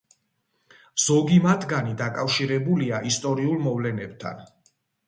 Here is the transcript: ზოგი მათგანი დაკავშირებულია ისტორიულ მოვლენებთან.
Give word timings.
ზოგი 1.03 1.37
მათგანი 1.43 1.93
დაკავშირებულია 2.01 3.05
ისტორიულ 3.15 3.63
მოვლენებთან. 3.69 4.47